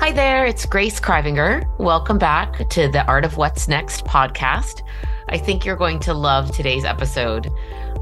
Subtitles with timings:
[0.00, 1.66] Hi there, it's Grace Kraaijvanger.
[1.78, 4.82] Welcome back to the Art of What's Next podcast.
[5.28, 7.52] I think you're going to love today's episode.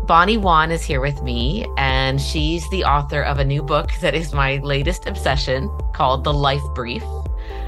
[0.07, 4.15] Bonnie Wan is here with me, and she's the author of a new book that
[4.15, 7.03] is my latest obsession called The Life Brief.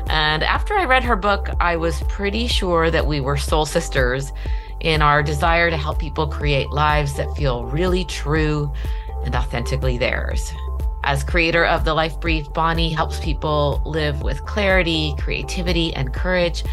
[0.09, 4.31] And after I read her book, I was pretty sure that we were soul sisters
[4.81, 8.71] in our desire to help people create lives that feel really true
[9.25, 10.53] and authentically theirs.
[11.09, 16.65] As creator of the Life Brief, Bonnie helps people live with clarity, creativity, and courage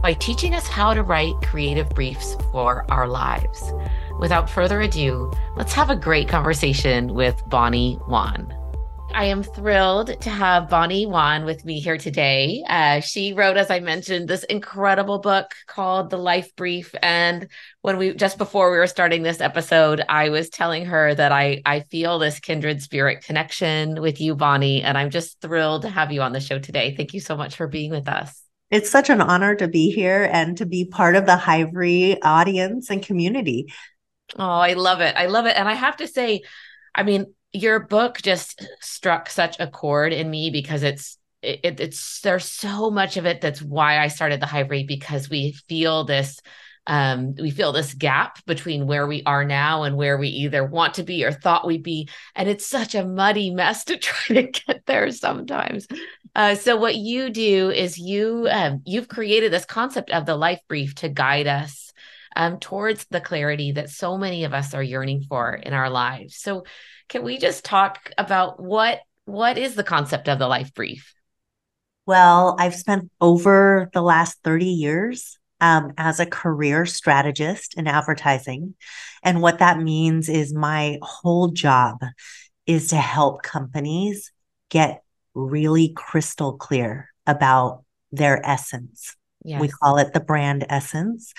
[0.00, 3.72] by teaching us how to write creative briefs for our lives.
[4.20, 8.54] Without further ado, let's have a great conversation with Bonnie Wan.
[9.12, 12.64] I am thrilled to have Bonnie Wan with me here today.
[12.68, 16.94] Uh, she wrote, as I mentioned, this incredible book called The Life Brief.
[17.02, 17.48] And
[17.82, 21.60] when we just before we were starting this episode, I was telling her that I
[21.66, 26.12] I feel this kindred spirit connection with you, Bonnie, and I'm just thrilled to have
[26.12, 26.94] you on the show today.
[26.96, 28.40] Thank you so much for being with us.
[28.70, 32.90] It's such an honor to be here and to be part of the Hivery audience
[32.90, 33.72] and community.
[34.38, 35.16] Oh, I love it.
[35.16, 35.56] I love it.
[35.56, 36.42] And I have to say,
[36.94, 42.20] I mean, your book just struck such a chord in me because it's it, it's
[42.20, 46.38] there's so much of it that's why I started the Hivery because we feel this
[46.86, 50.94] um, we feel this gap between where we are now and where we either want
[50.94, 52.08] to be or thought we'd be.
[52.34, 55.86] And it's such a muddy mess to try to get there sometimes.
[56.34, 60.60] Uh, so what you do is you um, you've created this concept of the life
[60.68, 61.92] brief to guide us
[62.36, 66.36] um, towards the clarity that so many of us are yearning for in our lives.
[66.36, 66.64] So
[67.10, 71.14] can we just talk about what what is the concept of the life brief?
[72.06, 78.74] Well, I've spent over the last 30 years um, as a career strategist in advertising.
[79.22, 81.98] And what that means is my whole job
[82.66, 84.32] is to help companies
[84.70, 85.02] get
[85.34, 89.16] really crystal clear about their essence.
[89.44, 89.60] Yes.
[89.60, 91.32] We call it the brand essence.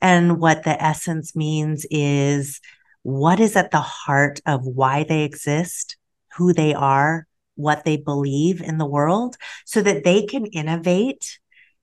[0.00, 2.60] And what the essence means is
[3.02, 5.96] what is at the heart of why they exist,
[6.36, 11.38] who they are, what they believe in the world, so that they can innovate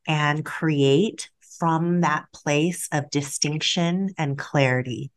[0.07, 5.11] and create from that place of distinction and clarity.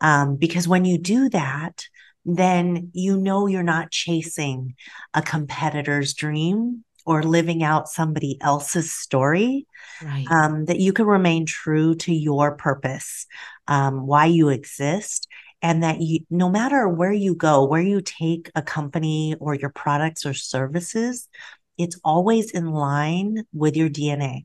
[0.00, 1.86] Um, because when you do that,
[2.24, 4.74] then you know you're not chasing
[5.14, 9.66] a competitor's dream or living out somebody else's story,
[10.02, 10.26] right.
[10.30, 13.26] um, that you can remain true to your purpose,
[13.66, 15.28] um, why you exist,
[15.62, 19.70] and that you, no matter where you go, where you take a company or your
[19.70, 21.28] products or services,
[21.76, 24.44] it's always in line with your DNA.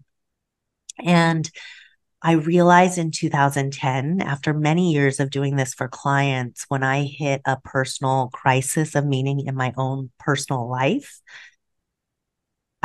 [1.04, 1.50] And
[2.22, 7.42] I realized in 2010, after many years of doing this for clients, when I hit
[7.46, 11.22] a personal crisis of meaning in my own personal life,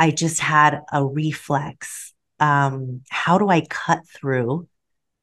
[0.01, 2.11] I just had a reflex.
[2.39, 4.67] Um, how do I cut through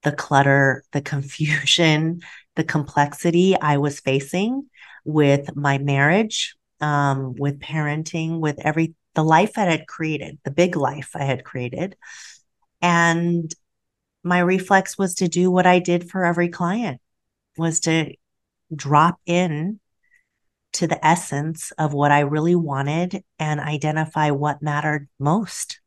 [0.04, 2.20] the clutter, the confusion,
[2.54, 4.68] the complexity I was facing
[5.04, 10.52] with my marriage, um, with parenting, with every the life that I had created, the
[10.52, 11.96] big life I had created.
[12.80, 13.52] And
[14.22, 17.00] my reflex was to do what I did for every client
[17.56, 18.14] was to
[18.72, 19.80] drop in
[20.74, 25.80] to the essence of what I really wanted and identify what mattered most.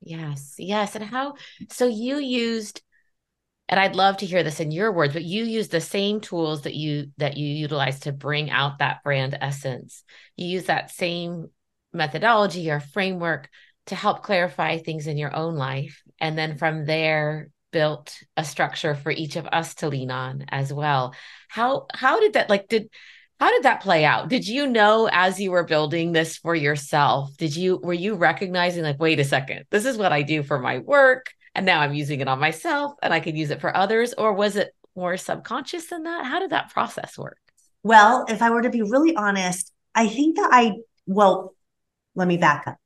[0.00, 0.94] Yes, yes.
[0.94, 1.34] And how,
[1.70, 2.82] so you used,
[3.68, 6.62] and I'd love to hear this in your words, but you used the same tools
[6.62, 10.02] that you that you utilize to bring out that brand essence.
[10.36, 11.48] You use that same
[11.92, 13.48] methodology or framework
[13.86, 16.02] to help clarify things in your own life.
[16.20, 20.72] And then from there, built a structure for each of us to lean on as
[20.72, 21.14] well.
[21.48, 22.90] How how did that like did
[23.42, 24.28] how did that play out?
[24.28, 27.36] Did you know as you were building this for yourself?
[27.36, 30.60] Did you were you recognizing like wait a second, this is what I do for
[30.60, 33.76] my work and now I'm using it on myself and I can use it for
[33.76, 36.24] others or was it more subconscious than that?
[36.24, 37.36] How did that process work?
[37.82, 40.74] Well, if I were to be really honest, I think that I
[41.08, 41.56] well,
[42.14, 42.76] let me back up.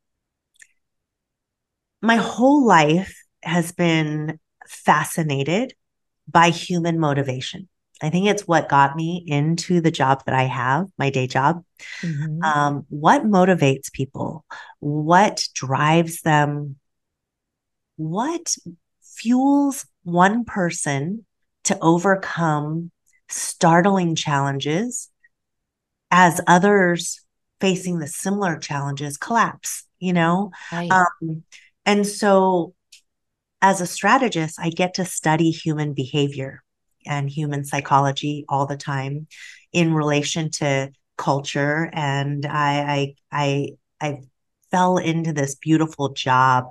[2.00, 5.75] My whole life has been fascinated
[6.26, 7.69] by human motivation.
[8.02, 11.64] I think it's what got me into the job that I have, my day job.
[12.02, 12.43] Mm-hmm.
[12.43, 14.44] Um, what motivates people?
[14.81, 16.76] What drives them?
[17.96, 18.54] What
[19.02, 21.25] fuels one person
[21.64, 22.90] to overcome
[23.28, 25.10] startling challenges
[26.10, 27.22] as others
[27.60, 30.50] facing the similar challenges collapse, you know?
[30.70, 30.90] Right.
[30.90, 31.44] Um,
[31.87, 32.75] and so
[33.62, 36.62] as a strategist, I get to study human behavior
[37.06, 39.26] and human psychology all the time
[39.73, 43.70] in relation to culture and I I
[44.00, 44.25] I I've
[44.70, 46.67] fell into this beautiful job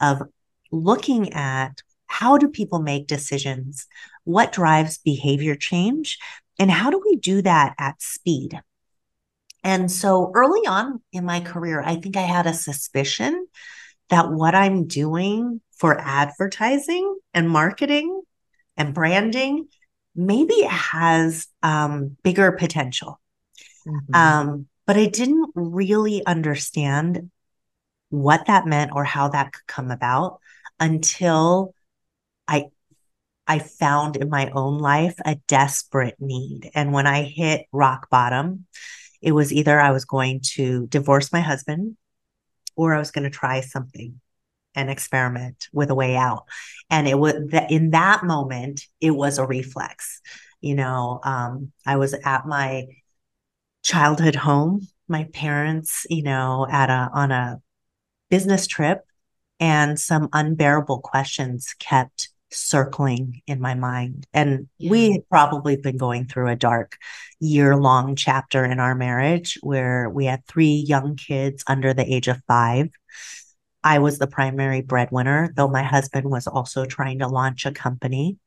[0.00, 0.22] of
[0.70, 3.86] looking at how do people make decisions?
[4.24, 6.18] What drives behavior change?
[6.58, 8.60] And how do we do that at speed?
[9.62, 13.46] And so early on in my career, I think I had a suspicion
[14.08, 18.22] that what I'm doing for advertising and marketing
[18.76, 19.68] and branding
[20.18, 23.20] maybe it has um, bigger potential.
[23.86, 24.14] Mm-hmm.
[24.14, 27.30] Um, but I didn't really understand
[28.10, 30.40] what that meant or how that could come about
[30.80, 31.74] until
[32.48, 32.66] I
[33.46, 36.70] I found in my own life a desperate need.
[36.74, 38.66] And when I hit rock bottom,
[39.22, 41.96] it was either I was going to divorce my husband
[42.76, 44.20] or I was going to try something
[44.74, 46.44] and experiment with a way out.
[46.90, 50.20] And it was that in that moment, it was a reflex.
[50.60, 52.86] You know, um, I was at my
[53.82, 57.60] childhood home, my parents, you know, at a on a
[58.30, 59.04] business trip,
[59.60, 64.26] and some unbearable questions kept circling in my mind.
[64.32, 64.90] And yeah.
[64.90, 66.96] we had probably been going through a dark
[67.40, 72.28] year long chapter in our marriage where we had three young kids under the age
[72.28, 72.88] of five.
[73.82, 78.38] I was the primary breadwinner, though my husband was also trying to launch a company.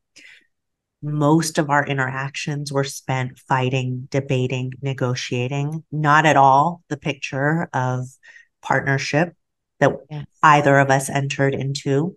[1.01, 8.07] Most of our interactions were spent fighting, debating, negotiating, not at all the picture of
[8.62, 9.36] partnership
[9.80, 10.25] that yes.
[10.44, 12.16] either of us entered into.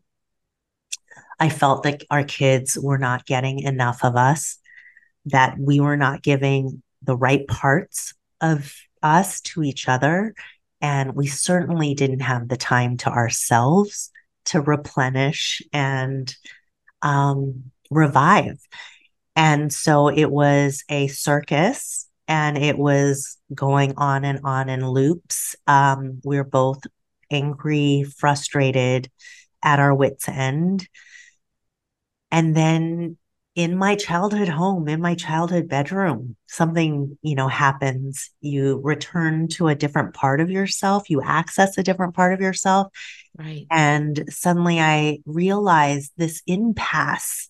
[1.41, 4.59] I felt like our kids were not getting enough of us,
[5.27, 10.35] that we were not giving the right parts of us to each other.
[10.85, 14.11] And we certainly didn't have the time to ourselves
[14.45, 16.37] to replenish and
[17.01, 18.61] um, revive.
[19.35, 25.57] And so it was a circus and it was going on and on in loops.
[25.67, 26.83] Um, we we're both
[27.31, 29.11] angry, frustrated,
[29.63, 30.87] at our wits' end.
[32.31, 33.17] And then
[33.55, 38.31] in my childhood home, in my childhood bedroom, something, you know, happens.
[38.41, 42.93] You return to a different part of yourself, you access a different part of yourself.
[43.39, 43.67] Right.
[43.71, 47.49] And suddenly I realized this impasse,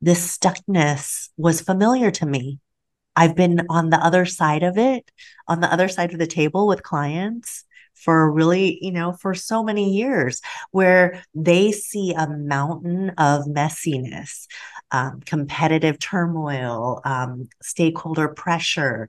[0.00, 2.58] this stuckness was familiar to me.
[3.14, 5.10] I've been on the other side of it,
[5.46, 7.64] on the other side of the table with clients
[8.02, 14.46] for really, you know, for so many years where they see a mountain of messiness,
[14.90, 19.08] um, competitive turmoil, um, stakeholder pressure,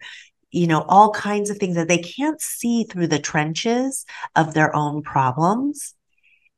[0.51, 4.05] you know, all kinds of things that they can't see through the trenches
[4.35, 5.95] of their own problems.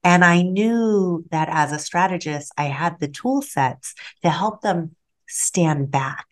[0.03, 3.93] And I knew that as a strategist, I had the tool sets
[4.23, 4.95] to help them
[5.27, 6.27] stand back,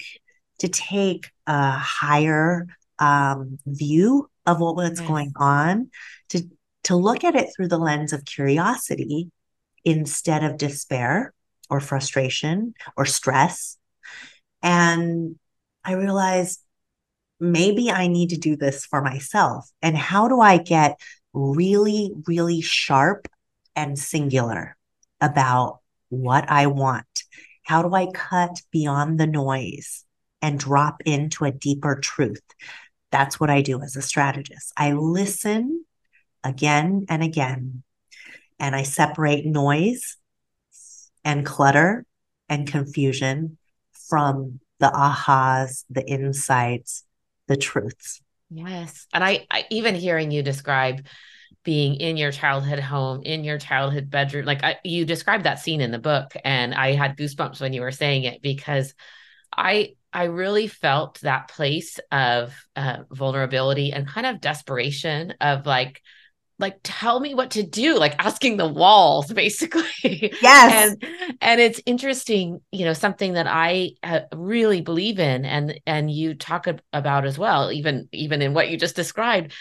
[0.59, 2.68] to take a higher
[3.00, 5.07] um, view of what was yes.
[5.07, 5.89] going on,
[6.29, 6.43] to
[6.83, 9.29] to look at it through the lens of curiosity
[9.85, 11.33] instead of despair
[11.69, 13.77] or frustration or stress.
[14.61, 15.35] And
[15.83, 16.61] I realized
[17.39, 19.69] maybe I need to do this for myself.
[19.81, 20.99] And how do I get
[21.33, 23.27] really, really sharp
[23.75, 24.75] and singular
[25.19, 25.79] about
[26.09, 27.23] what I want?
[27.63, 30.03] How do I cut beyond the noise
[30.41, 32.44] and drop into a deeper truth?
[33.11, 34.71] That's what I do as a strategist.
[34.77, 35.85] I listen
[36.43, 37.83] again and again,
[38.59, 40.18] and I separate noise
[41.23, 42.06] and clutter
[42.49, 43.57] and confusion
[44.09, 47.03] from the ahas, the insights,
[47.47, 48.21] the truths.
[48.49, 49.07] Yes.
[49.13, 51.06] And I, I even hearing you describe
[51.63, 55.80] being in your childhood home, in your childhood bedroom, like I, you described that scene
[55.80, 58.94] in the book, and I had goosebumps when you were saying it because
[59.55, 66.01] I I really felt that place of uh, vulnerability and kind of desperation of like,
[66.59, 70.33] like tell me what to do like asking the walls basically.
[70.41, 70.91] Yes.
[70.91, 76.11] And and it's interesting you know something that i uh, really believe in and and
[76.11, 79.53] you talk about as well even even in what you just described.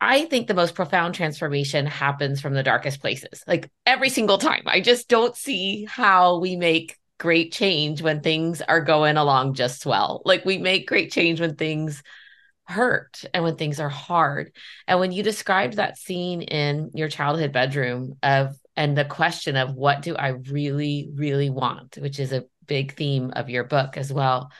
[0.00, 4.62] I think the most profound transformation happens from the darkest places, like every single time.
[4.64, 9.84] I just don't see how we make great change when things are going along just
[9.86, 10.22] well.
[10.24, 12.02] Like we make great change when things
[12.64, 14.52] hurt and when things are hard.
[14.88, 19.74] And when you described that scene in your childhood bedroom of and the question of
[19.74, 24.10] what do I really really want, which is a big theme of your book as
[24.10, 24.50] well.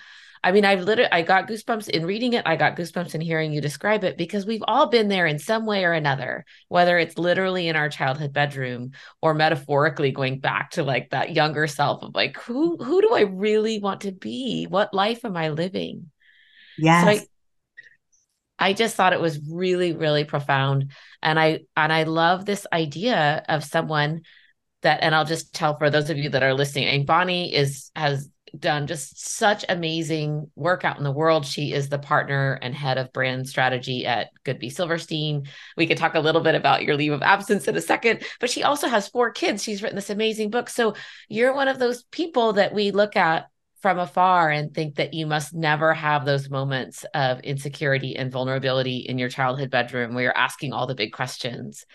[0.43, 2.43] I mean, I've literally I got goosebumps in reading it.
[2.47, 5.67] I got goosebumps in hearing you describe it because we've all been there in some
[5.67, 10.83] way or another, whether it's literally in our childhood bedroom or metaphorically going back to
[10.83, 14.67] like that younger self of like, who who do I really want to be?
[14.67, 16.11] What life am I living?
[16.79, 17.21] Yes.
[17.21, 17.27] So
[18.61, 20.93] I just thought it was really, really profound.
[21.23, 24.23] And I and I love this idea of someone
[24.83, 27.91] that, and I'll just tell for those of you that are listening, and Bonnie is
[27.97, 28.29] has
[28.59, 31.47] done just such amazing work out in the world.
[31.47, 35.47] She is the partner and head of brand strategy at Goodby Silverstein.
[35.77, 38.51] We could talk a little bit about your leave of absence in a second, but
[38.51, 39.63] she also has four kids.
[39.63, 40.69] She's written this amazing book.
[40.69, 40.95] So
[41.29, 43.47] you're one of those people that we look at
[43.81, 48.99] from afar and think that you must never have those moments of insecurity and vulnerability
[48.99, 51.87] in your childhood bedroom where you're asking all the big questions.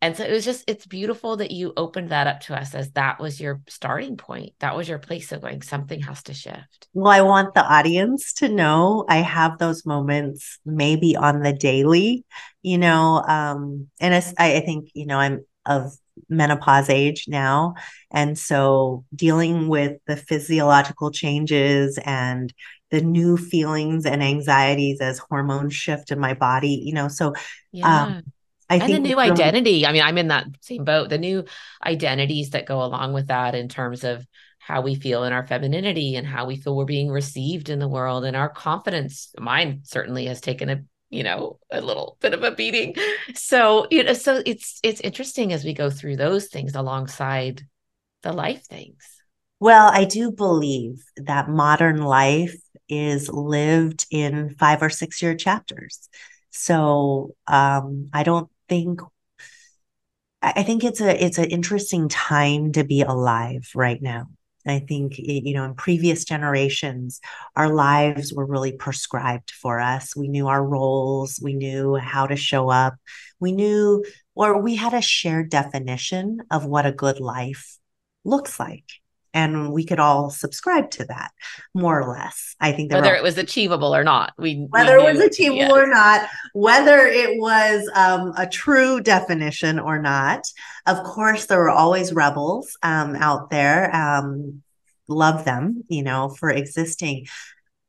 [0.00, 2.92] And so it was just, it's beautiful that you opened that up to us as
[2.92, 4.52] that was your starting point.
[4.60, 6.86] That was your place of going, something has to shift.
[6.94, 12.24] Well, I want the audience to know I have those moments maybe on the daily,
[12.62, 15.92] you know, um, and I, I think, you know, I'm of
[16.28, 17.74] menopause age now.
[18.12, 22.54] And so dealing with the physiological changes and
[22.90, 27.34] the new feelings and anxieties as hormones shift in my body, you know, so
[27.72, 28.04] yeah.
[28.04, 28.22] Um,
[28.70, 29.86] I and the new identity.
[29.86, 31.08] I mean, I'm in that same boat.
[31.08, 31.44] The new
[31.84, 34.26] identities that go along with that in terms of
[34.58, 37.88] how we feel in our femininity and how we feel we're being received in the
[37.88, 39.32] world and our confidence.
[39.38, 42.94] Mine certainly has taken a you know a little bit of a beating.
[43.34, 47.66] So you know, so it's it's interesting as we go through those things alongside
[48.22, 49.02] the life things.
[49.60, 52.54] Well, I do believe that modern life
[52.88, 56.08] is lived in five or six year chapters.
[56.50, 59.00] So um, I don't think
[60.40, 64.28] I think it's a it's an interesting time to be alive right now.
[64.66, 67.20] I think you know in previous generations
[67.56, 70.14] our lives were really prescribed for us.
[70.16, 72.94] We knew our roles, we knew how to show up.
[73.40, 77.78] We knew or we had a shared definition of what a good life
[78.24, 78.84] looks like
[79.38, 81.30] and we could all subscribe to that
[81.72, 82.56] more or less.
[82.58, 85.72] I think whether it was achievable or not we whether we it was achievable yes.
[85.72, 90.44] or not whether it was um, a true definition or not
[90.86, 94.62] of course there were always rebels um, out there um,
[95.06, 97.26] love them you know for existing.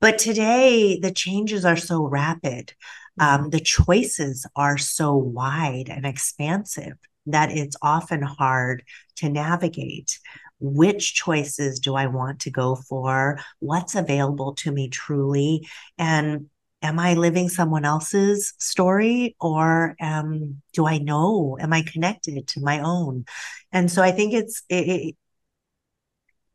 [0.01, 2.73] But today the changes are so rapid.
[3.19, 6.93] Um, the choices are so wide and expansive
[7.25, 8.83] that it's often hard
[9.17, 10.19] to navigate
[10.59, 13.39] which choices do I want to go for?
[13.59, 15.67] What's available to me truly?
[15.97, 16.49] And
[16.81, 21.57] am I living someone else's story or um, do I know?
[21.59, 23.25] Am I connected to my own?
[23.71, 25.15] And so I think it's it, it,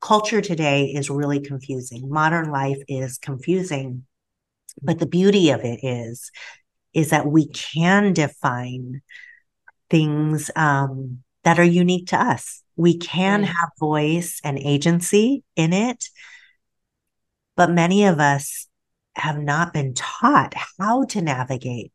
[0.01, 2.09] culture today is really confusing.
[2.09, 4.07] Modern life is confusing,
[4.83, 6.31] but the beauty of it is
[6.93, 9.03] is that we can define
[9.91, 13.49] things um, that are unique to us we can right.
[13.49, 16.09] have voice and agency in it.
[17.57, 18.67] But many of us
[19.15, 21.93] have not been taught how to navigate,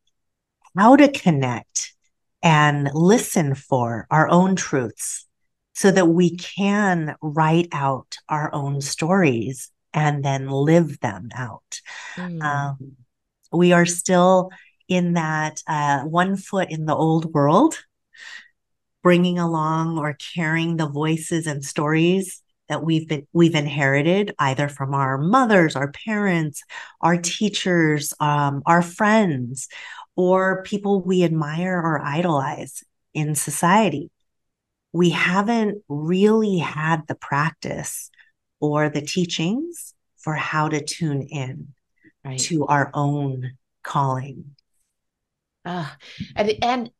[0.77, 1.94] how to connect
[2.41, 5.27] and listen for our own truths
[5.74, 11.82] so that we can write out our own stories and then live them out.
[12.15, 12.41] Mm.
[12.41, 12.96] Um,
[13.51, 14.51] we are still
[14.88, 17.77] in that uh, one foot in the old world
[19.01, 24.94] bringing along or carrying the voices and stories that we've been we've inherited either from
[24.94, 26.62] our mothers our parents
[27.01, 29.68] our teachers um, our friends
[30.20, 34.12] or people we admire or idolize in society.
[34.91, 38.10] We haven't really had the practice
[38.60, 41.70] or the teachings for how to tune in
[42.25, 42.38] right.
[42.39, 43.51] to our own
[43.82, 44.56] calling.
[45.63, 45.88] Uh,
[46.36, 46.91] and, and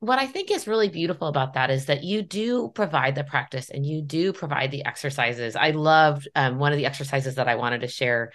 [0.00, 3.70] what I think is really beautiful about that is that you do provide the practice
[3.70, 5.56] and you do provide the exercises.
[5.56, 8.32] I loved um, one of the exercises that I wanted to share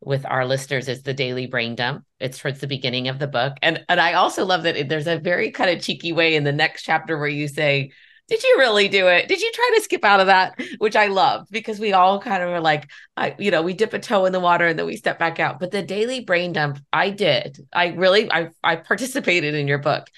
[0.00, 2.04] with our listeners is the daily brain dump.
[2.18, 5.18] It's towards the beginning of the book, and and I also love that there's a
[5.18, 7.92] very kind of cheeky way in the next chapter where you say,
[8.28, 9.28] "Did you really do it?
[9.28, 12.42] Did you try to skip out of that?" Which I love because we all kind
[12.42, 14.86] of are like, I you know, we dip a toe in the water and then
[14.86, 15.60] we step back out.
[15.60, 17.58] But the daily brain dump, I did.
[17.72, 20.08] I really I I participated in your book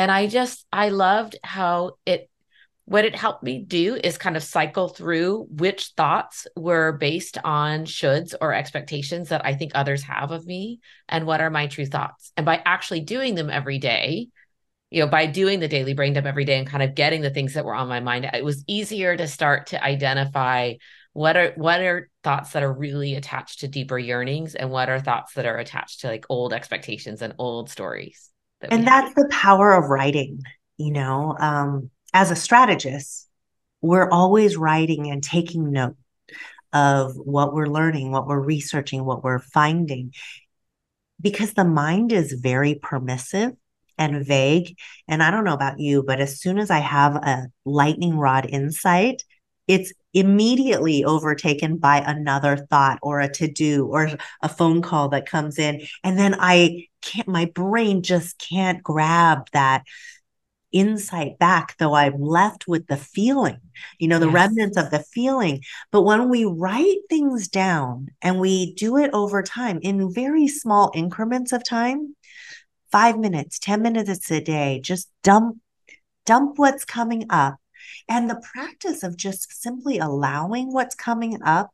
[0.00, 2.30] and I just, I loved how it,
[2.86, 7.84] what it helped me do is kind of cycle through which thoughts were based on
[7.84, 11.84] shoulds or expectations that I think others have of me and what are my true
[11.84, 12.32] thoughts.
[12.38, 14.28] And by actually doing them every day,
[14.88, 17.28] you know, by doing the daily brain dump every day and kind of getting the
[17.28, 20.72] things that were on my mind, it was easier to start to identify
[21.12, 24.98] what are what are thoughts that are really attached to deeper yearnings and what are
[24.98, 28.29] thoughts that are attached to like old expectations and old stories
[28.60, 30.42] that and that's the power of writing
[30.76, 33.28] you know um, as a strategist
[33.80, 35.96] we're always writing and taking note
[36.72, 40.12] of what we're learning what we're researching what we're finding
[41.20, 43.52] because the mind is very permissive
[44.00, 44.78] and vague.
[45.06, 48.46] And I don't know about you, but as soon as I have a lightning rod
[48.48, 49.22] insight,
[49.68, 54.10] it's immediately overtaken by another thought or a to do or
[54.42, 55.82] a phone call that comes in.
[56.02, 59.84] And then I can't, my brain just can't grab that
[60.72, 63.58] insight back, though I'm left with the feeling,
[63.98, 64.34] you know, the yes.
[64.34, 65.62] remnants of the feeling.
[65.90, 70.90] But when we write things down and we do it over time in very small
[70.94, 72.14] increments of time,
[72.92, 75.58] five minutes, 10 minutes a day, just dump,
[76.26, 77.59] dump what's coming up.
[78.08, 81.70] And the practice of just simply allowing what's coming up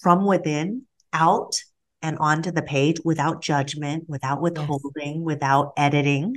[0.00, 0.82] from within
[1.12, 1.62] out
[2.00, 5.24] and onto the page without judgment, without withholding, yes.
[5.24, 6.36] without editing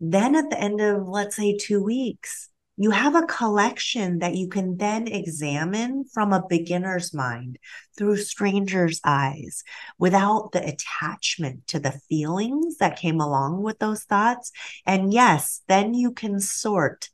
[0.00, 4.48] then at the end of, let's say, two weeks, you have a collection that you
[4.48, 7.58] can then examine from a beginner's mind
[7.96, 9.64] through stranger's eyes
[9.98, 14.52] without the attachment to the feelings that came along with those thoughts.
[14.84, 17.08] And yes, then you can sort,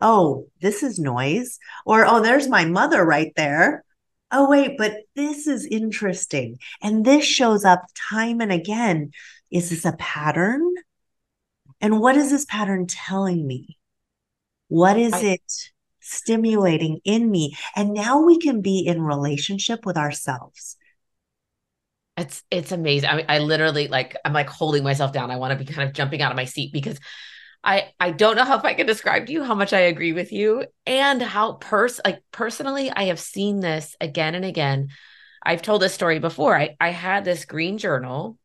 [0.00, 3.84] oh, this is noise, or oh, there's my mother right there.
[4.30, 6.58] Oh, wait, but this is interesting.
[6.82, 9.12] And this shows up time and again.
[9.50, 10.62] Is this a pattern?
[11.80, 13.78] And what is this pattern telling me?
[14.68, 15.42] What is it
[16.00, 17.56] stimulating in me?
[17.76, 20.76] And now we can be in relationship with ourselves.
[22.16, 23.10] It's it's amazing.
[23.10, 25.30] I mean, I literally like I'm like holding myself down.
[25.30, 26.98] I want to be kind of jumping out of my seat because
[27.66, 30.12] I I don't know how if I can describe to you how much I agree
[30.12, 34.88] with you and how pers like personally I have seen this again and again.
[35.44, 36.56] I've told this story before.
[36.56, 38.38] I I had this green journal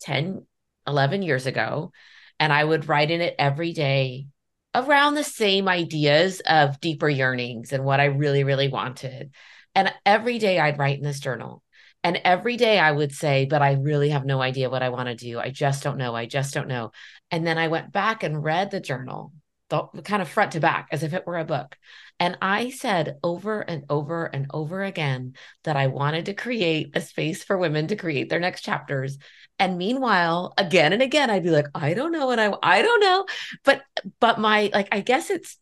[0.00, 0.44] 10
[0.86, 1.92] 11 years ago
[2.40, 4.26] and I would write in it every day
[4.74, 9.30] around the same ideas of deeper yearnings and what I really, really wanted.
[9.74, 11.62] And every day I'd write in this journal.
[12.04, 15.08] And every day I would say, but I really have no idea what I want
[15.08, 15.38] to do.
[15.40, 16.14] I just don't know.
[16.14, 16.92] I just don't know.
[17.30, 19.32] And then I went back and read the journal,
[19.68, 21.76] the kind of front to back, as if it were a book.
[22.20, 27.00] And I said over and over and over again that I wanted to create a
[27.00, 29.18] space for women to create their next chapters.
[29.58, 32.30] And meanwhile, again and again, I'd be like, I don't know.
[32.30, 33.26] And I, I don't know.
[33.64, 33.82] But,
[34.20, 35.58] but my, like, I guess it's,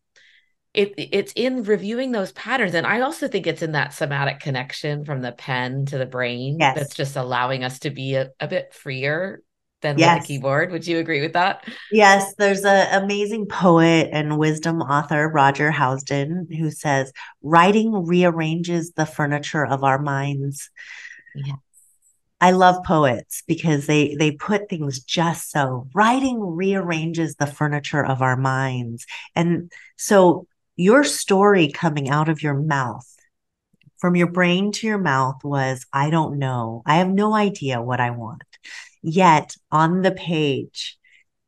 [0.74, 2.74] it, it's in reviewing those patterns.
[2.74, 6.58] And I also think it's in that somatic connection from the pen to the brain
[6.58, 6.76] yes.
[6.76, 9.40] that's just allowing us to be a, a bit freer
[9.82, 10.16] than yes.
[10.16, 10.72] with the keyboard.
[10.72, 11.64] Would you agree with that?
[11.92, 19.06] Yes, there's an amazing poet and wisdom author, Roger Housden, who says, writing rearranges the
[19.06, 20.70] furniture of our minds.
[21.34, 21.54] Yeah.
[22.40, 25.88] I love poets because they they put things just so.
[25.94, 29.06] Writing rearranges the furniture of our minds.
[29.34, 33.08] And so your story coming out of your mouth
[33.98, 36.82] from your brain to your mouth was I don't know.
[36.84, 38.42] I have no idea what I want.
[39.02, 40.98] Yet on the page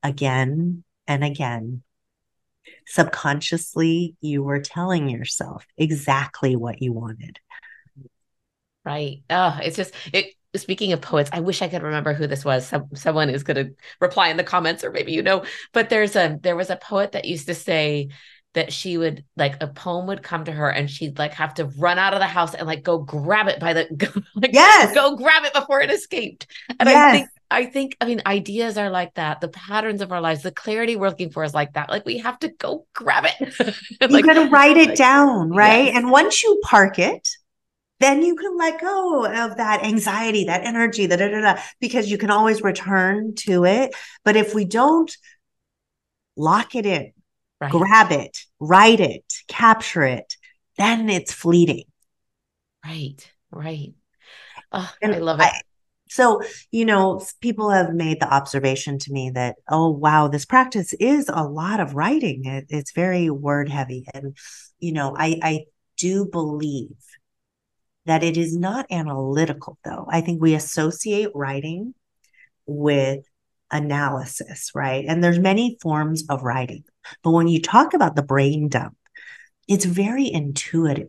[0.03, 1.83] again and again
[2.87, 7.39] subconsciously you were telling yourself exactly what you wanted.
[8.85, 9.23] Right.
[9.29, 12.67] Oh, it's just it speaking of poets, I wish I could remember who this was.
[12.67, 15.45] Some, someone is going to reply in the comments, or maybe you know.
[15.73, 18.09] But there's a there was a poet that used to say
[18.57, 21.67] that she would like a poem would come to her and she'd like have to
[21.79, 24.95] run out of the house and like go grab it by the go, like yes
[24.95, 26.47] go grab it before it escaped.
[26.81, 26.97] And yes.
[26.97, 29.41] I think I think I mean ideas are like that.
[29.41, 31.91] The patterns of our lives, the clarity we're looking for is like that.
[31.91, 33.77] Like we have to go grab it.
[34.11, 35.95] you got to write it like, down, right?
[35.95, 37.29] And once you park it,
[38.01, 42.11] then you can let go of that anxiety, that energy, da, da, da, da, because
[42.11, 43.95] you can always return to it.
[44.25, 45.15] But if we don't
[46.37, 47.13] lock it in,
[47.61, 47.71] right.
[47.71, 50.37] grab it, write it, capture it,
[50.79, 51.85] then it's fleeting.
[52.85, 53.95] Right, right.
[54.73, 55.45] Oh, and I love it.
[55.45, 55.61] I,
[56.09, 56.41] so,
[56.71, 61.29] you know, people have made the observation to me that, oh, wow, this practice is
[61.29, 62.45] a lot of writing.
[62.45, 64.07] It, it's very word heavy.
[64.15, 64.37] And,
[64.79, 65.65] you know, I, I
[65.97, 66.97] do believe
[68.05, 70.07] that it is not analytical, though.
[70.09, 71.95] I think we associate writing
[72.67, 73.25] with
[73.71, 75.05] analysis, right?
[75.07, 76.85] And there's many forms of writing.
[77.23, 78.97] But when you talk about the brain dump,
[79.69, 81.09] it's very intuitive.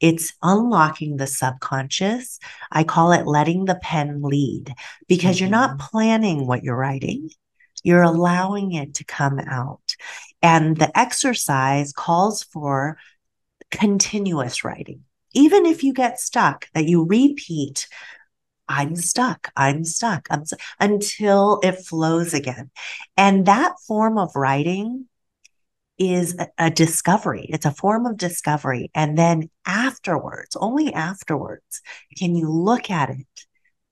[0.00, 2.38] It's unlocking the subconscious.
[2.70, 4.72] I call it letting the pen lead
[5.08, 5.44] because mm-hmm.
[5.44, 5.88] you're not mm-hmm.
[5.90, 7.30] planning what you're writing.
[7.82, 9.96] You're allowing it to come out.
[10.42, 12.98] And the exercise calls for
[13.70, 17.88] continuous writing even if you get stuck, that you repeat,
[18.68, 22.70] I'm stuck, I'm stuck, I'm st- until it flows again.
[23.16, 25.06] And that form of writing
[25.98, 27.46] is a, a discovery.
[27.48, 28.90] It's a form of discovery.
[28.94, 31.82] And then afterwards, only afterwards,
[32.16, 33.26] can you look at it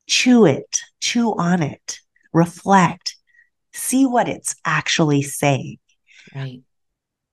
[0.07, 2.01] chew it, chew on it,
[2.33, 3.17] reflect,
[3.73, 5.79] see what it's actually saying.
[6.35, 6.63] Right.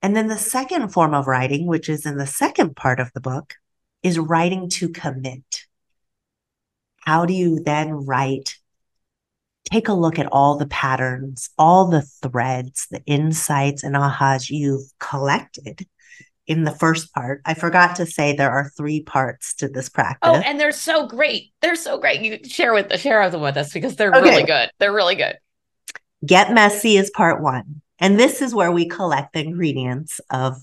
[0.02, 3.20] And then the second form of writing, which is in the second part of the
[3.20, 3.54] book,
[4.02, 5.64] is writing to commit.
[7.04, 8.56] How do you then write?
[9.70, 14.90] Take a look at all the patterns, all the threads, the insights and ahas you've
[14.98, 15.86] collected
[16.46, 17.40] in the first part.
[17.44, 20.30] I forgot to say there are three parts to this oh, practice.
[20.30, 21.52] Oh, and they're so great.
[21.60, 22.20] They're so great.
[22.20, 24.20] You share with the share them with us because they're okay.
[24.20, 24.70] really good.
[24.78, 25.36] They're really good.
[26.24, 27.82] Get messy is part one.
[27.98, 30.56] And this is where we collect the ingredients of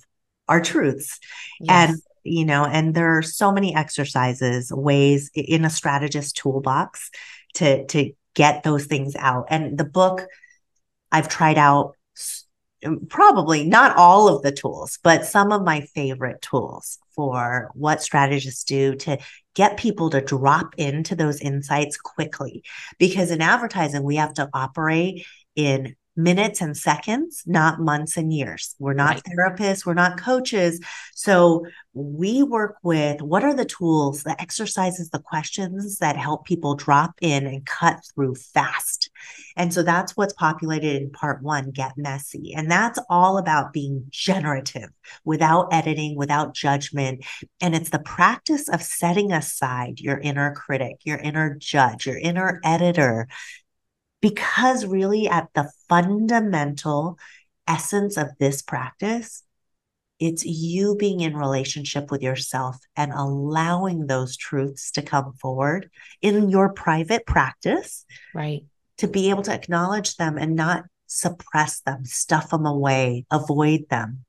[0.47, 1.19] our truths.
[1.60, 1.89] Yes.
[1.89, 7.10] And you know, and there are so many exercises, ways in a strategist toolbox
[7.55, 9.45] to to get those things out.
[9.49, 10.25] And the book
[11.12, 11.95] I've tried out
[12.84, 18.01] um, probably not all of the tools, but some of my favorite tools for what
[18.01, 19.19] strategists do to
[19.53, 22.63] get people to drop into those insights quickly.
[22.97, 28.76] Because in advertising, we have to operate in minutes and seconds, not months and years.
[28.80, 29.24] We're not right.
[29.24, 30.80] therapists, we're not coaches.
[31.15, 36.76] So we work with what are the tools, the exercises, the questions that help people
[36.76, 39.10] drop in and cut through fast.
[39.58, 42.54] And so that's what's populated in part one Get Messy.
[42.56, 44.89] And that's all about being generative
[45.26, 47.26] without editing, without judgment.
[47.60, 52.62] And it's the practice of setting aside your inner critic, your inner judge, your inner
[52.63, 53.28] editor
[54.21, 57.17] because really, at the fundamental
[57.67, 59.43] essence of this practice,
[60.19, 65.89] it's you being in relationship with yourself and allowing those truths to come forward
[66.21, 68.05] in your private practice.
[68.34, 68.63] Right.
[68.99, 74.23] To be able to acknowledge them and not suppress them, stuff them away, avoid them.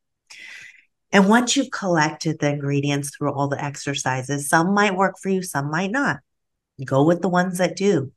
[1.13, 5.43] And once you've collected the ingredients through all the exercises, some might work for you,
[5.43, 6.21] some might not.
[6.83, 8.13] Go with the ones that do.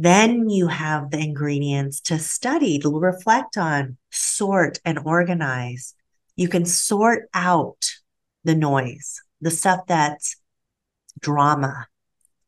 [0.00, 5.96] Then you have the ingredients to study, to reflect on, sort, and organize.
[6.36, 7.84] You can sort out
[8.44, 10.36] the noise, the stuff that's
[11.18, 11.88] drama,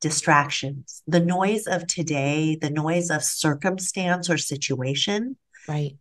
[0.00, 5.36] distractions, the noise of today, the noise of circumstance or situation.
[5.66, 5.96] Right.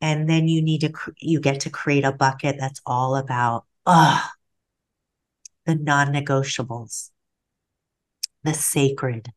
[0.00, 4.30] And then you need to, you get to create a bucket that's all about, ah,
[5.66, 7.10] the non negotiables,
[8.44, 9.32] the sacred,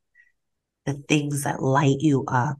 [0.85, 2.59] the things that light you up,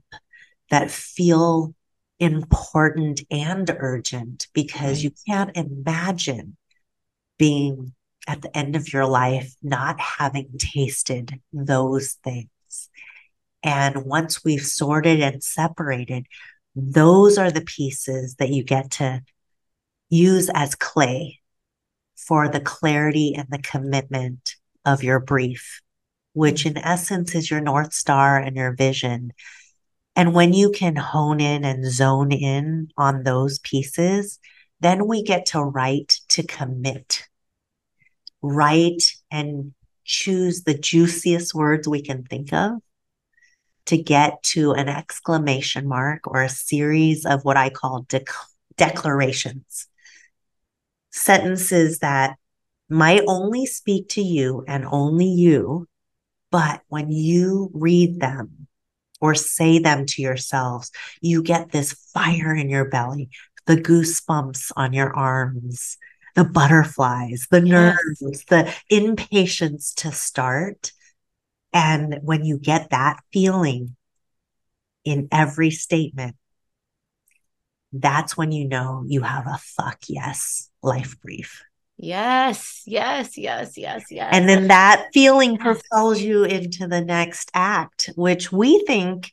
[0.70, 1.74] that feel
[2.18, 5.04] important and urgent, because right.
[5.04, 6.56] you can't imagine
[7.38, 7.94] being
[8.28, 12.48] at the end of your life not having tasted those things.
[13.62, 16.26] And once we've sorted and separated,
[16.74, 19.22] those are the pieces that you get to
[20.08, 21.40] use as clay
[22.16, 25.80] for the clarity and the commitment of your brief
[26.32, 29.32] which in essence is your North Star and your vision.
[30.14, 34.38] And when you can hone in and zone in on those pieces,
[34.80, 37.28] then we get to write to commit.
[38.42, 39.72] Write and
[40.04, 42.80] choose the juiciest words we can think of
[43.86, 48.24] to get to an exclamation mark or a series of what I call de-
[48.76, 49.86] declarations.
[51.10, 52.36] Sentences that
[52.88, 55.88] might only speak to you and only you,
[56.52, 58.68] but when you read them
[59.20, 63.30] or say them to yourselves, you get this fire in your belly,
[63.66, 65.96] the goosebumps on your arms,
[66.36, 68.44] the butterflies, the nerves, yes.
[68.44, 70.92] the impatience to start.
[71.72, 73.96] And when you get that feeling
[75.04, 76.36] in every statement,
[77.94, 81.62] that's when you know you have a fuck yes life brief.
[82.02, 84.30] Yes, yes, yes, yes, yes.
[84.32, 89.30] And then that feeling propels you into the next act, which we think,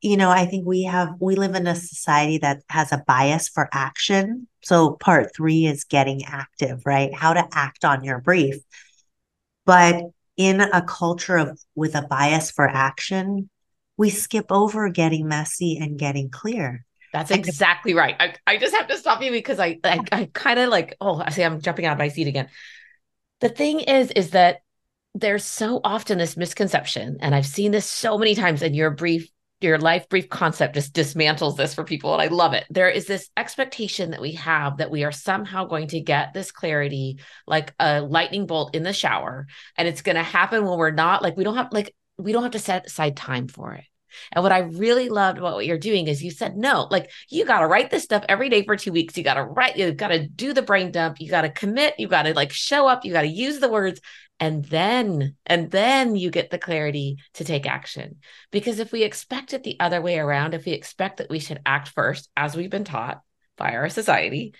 [0.00, 3.48] you know, I think we have, we live in a society that has a bias
[3.48, 4.46] for action.
[4.62, 7.12] So part three is getting active, right?
[7.12, 8.58] How to act on your brief.
[9.66, 10.04] But
[10.36, 13.50] in a culture of with a bias for action,
[13.96, 16.84] we skip over getting messy and getting clear.
[17.14, 18.16] That's exactly right.
[18.18, 21.22] I, I just have to stop you because I I, I kind of like oh
[21.24, 22.48] I see I'm jumping out of my seat again.
[23.40, 24.62] The thing is is that
[25.14, 28.62] there's so often this misconception, and I've seen this so many times.
[28.62, 32.52] And your brief your life brief concept just dismantles this for people, and I love
[32.52, 32.64] it.
[32.68, 36.50] There is this expectation that we have that we are somehow going to get this
[36.50, 39.46] clarity like a lightning bolt in the shower,
[39.78, 42.42] and it's going to happen when we're not like we don't have like we don't
[42.42, 43.84] have to set aside time for it.
[44.32, 47.44] And what I really loved about what you're doing is you said, no, like you
[47.44, 49.16] got to write this stuff every day for two weeks.
[49.16, 51.20] You got to write, you got to do the brain dump.
[51.20, 51.94] You got to commit.
[51.98, 53.04] You got to like show up.
[53.04, 54.00] You got to use the words.
[54.40, 58.16] and then and then you get the clarity to take action
[58.50, 61.60] because if we expect it the other way around if we expect that we should
[61.64, 63.20] act first as we've been taught
[63.56, 64.54] by our society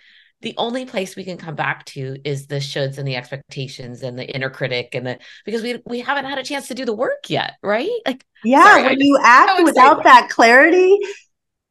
[0.44, 4.18] the only place we can come back to is the shoulds and the expectations and
[4.18, 6.92] the inner critic and the because we we haven't had a chance to do the
[6.92, 10.96] work yet right like yeah sorry, when you act without that clarity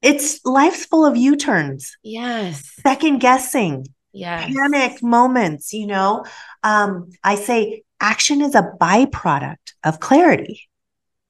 [0.01, 6.25] it's life's full of u-turns yes second guessing yeah panic moments you know
[6.63, 10.67] um i say action is a byproduct of clarity.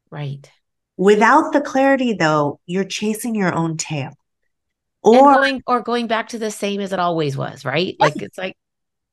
[0.10, 0.50] Right.
[0.98, 4.14] Without the clarity, though, you're chasing your own tail.
[5.04, 7.96] Or going, or going back to the same as it always was, right?
[8.00, 8.56] Like it's like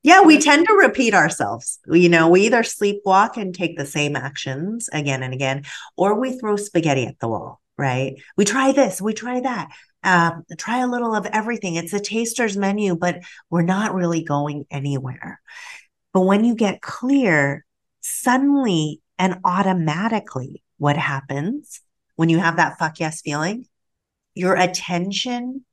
[0.02, 1.78] yeah, we tend to repeat ourselves.
[1.86, 5.64] You know, we either sleepwalk and take the same actions again and again,
[5.96, 8.14] or we throw spaghetti at the wall, right?
[8.36, 9.68] We try this, we try that,
[10.02, 11.74] um, try a little of everything.
[11.74, 15.40] It's a taster's menu, but we're not really going anywhere.
[16.14, 17.66] But when you get clear,
[18.00, 21.82] suddenly and automatically, what happens
[22.16, 23.66] when you have that fuck yes feeling?
[24.34, 25.66] Your attention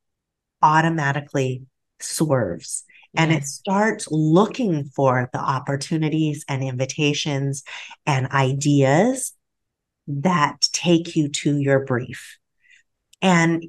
[0.62, 1.62] automatically
[2.00, 2.84] swerves
[3.16, 7.64] and it starts looking for the opportunities and invitations
[8.06, 9.32] and ideas
[10.06, 12.38] that take you to your brief.
[13.22, 13.66] And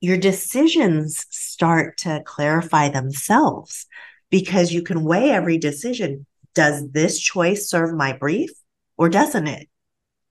[0.00, 3.86] your decisions start to clarify themselves
[4.30, 6.26] because you can weigh every decision.
[6.54, 8.50] Does this choice serve my brief
[8.96, 9.68] or doesn't it?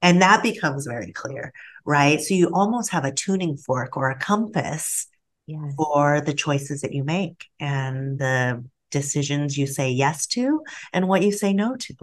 [0.02, 1.52] And that becomes very clear,
[1.86, 2.20] right?
[2.20, 5.06] So you almost have a tuning fork or a compass
[5.46, 5.74] yes.
[5.76, 11.22] for the choices that you make and the decisions you say yes to and what
[11.22, 11.94] you say no to.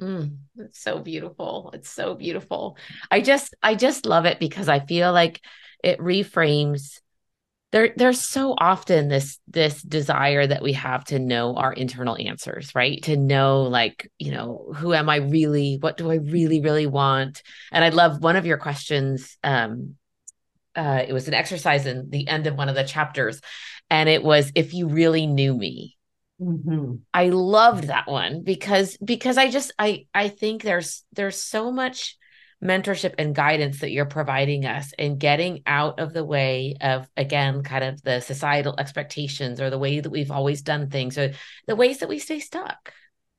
[0.00, 1.70] Mm, it's so beautiful.
[1.74, 2.76] It's so beautiful.
[3.10, 5.40] I just I just love it because I feel like
[5.82, 7.00] it reframes
[7.70, 12.74] there there's so often this this desire that we have to know our internal answers
[12.74, 16.86] right to know like you know who am i really what do i really really
[16.86, 19.96] want and i love one of your questions um
[20.78, 23.40] uh it was an exercise in the end of one of the chapters
[23.90, 25.96] and it was if you really knew me.
[26.40, 26.94] Mm-hmm.
[27.12, 32.16] i loved that one because because i just i i think there's there's so much
[32.62, 37.62] mentorship and guidance that you're providing us and getting out of the way of again
[37.62, 41.32] kind of the societal expectations or the way that we've always done things or
[41.66, 42.92] the ways that we stay stuck.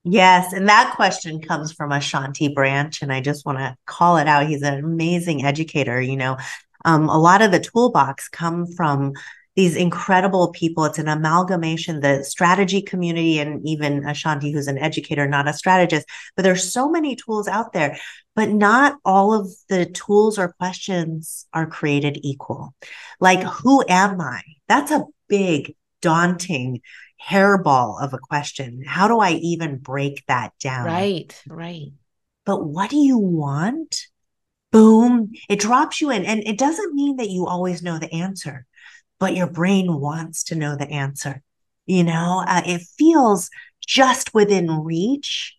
[0.06, 4.28] Yes and that question comes from Ashanti Branch and i just want to call it
[4.28, 4.48] out.
[4.48, 6.38] He's an amazing educator you know
[6.86, 9.14] um, a lot of the toolbox come from
[9.56, 10.86] these incredible people.
[10.86, 16.08] It's an amalgamation, the strategy community, and even Ashanti, who's an educator, not a strategist.
[16.36, 17.98] But there's so many tools out there,
[18.36, 22.74] but not all of the tools or questions are created equal.
[23.20, 24.42] Like, who am I?
[24.68, 26.82] That's a big, daunting
[27.22, 28.84] hairball of a question.
[28.86, 30.86] How do I even break that down?
[30.86, 31.92] Right, right.
[32.46, 34.08] But what do you want?
[34.72, 36.26] Boom, it drops you in.
[36.26, 38.66] And it doesn't mean that you always know the answer
[39.20, 41.44] but your brain wants to know the answer.
[41.86, 43.50] You know, uh, it feels
[43.86, 45.56] just within reach.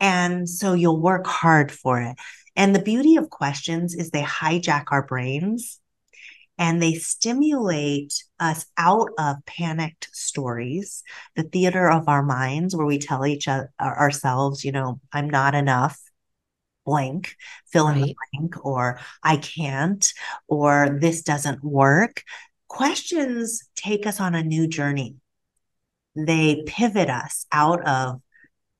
[0.00, 2.16] And so you'll work hard for it.
[2.56, 5.78] And the beauty of questions is they hijack our brains
[6.58, 11.02] and they stimulate us out of panicked stories,
[11.34, 15.54] the theater of our minds, where we tell each other ourselves, you know, I'm not
[15.54, 15.98] enough,
[16.84, 17.36] blank,
[17.72, 17.96] fill right.
[17.96, 20.06] in the blank, or I can't,
[20.48, 22.22] or this doesn't work
[22.68, 25.16] questions take us on a new journey.
[26.16, 28.22] They pivot us out of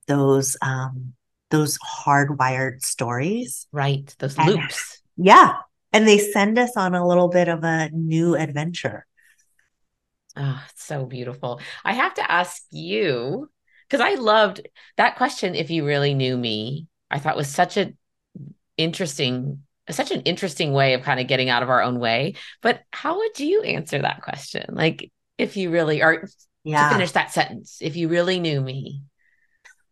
[0.06, 1.12] those um,
[1.50, 3.66] those hardwired stories.
[3.70, 4.14] Right.
[4.18, 5.02] Those and, loops.
[5.18, 5.56] Yeah.
[5.92, 9.04] And they send us on a little bit of a new adventure.
[10.38, 11.60] Oh, so beautiful.
[11.84, 13.50] I have to ask you,
[13.86, 15.54] because I loved that question.
[15.54, 17.92] If you really knew me, I thought was such a
[18.76, 22.34] interesting such an interesting way of kind of getting out of our own way.
[22.60, 24.66] But how would you answer that question?
[24.70, 26.28] Like, if you really are
[26.64, 26.88] yeah.
[26.88, 29.02] to finish that sentence, if you really knew me,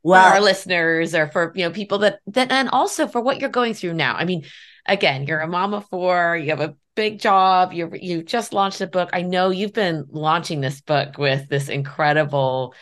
[0.02, 3.40] well, for our listeners or for you know people that that and also for what
[3.40, 4.14] you're going through now.
[4.14, 4.44] I mean,
[4.86, 8.80] again, you're a mom of four, you have a big job, you you just launched
[8.80, 9.10] a book.
[9.12, 12.74] I know you've been launching this book with this incredible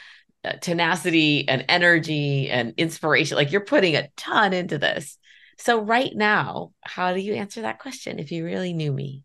[0.61, 3.37] tenacity and energy and inspiration.
[3.37, 5.18] Like you're putting a ton into this.
[5.59, 9.24] So, right now, how do you answer that question if you really knew me?